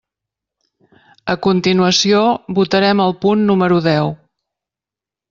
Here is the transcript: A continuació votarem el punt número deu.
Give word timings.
A 1.33 1.35
continuació 1.47 2.21
votarem 2.61 3.05
el 3.05 3.15
punt 3.27 3.45
número 3.51 3.79
deu. 3.89 4.11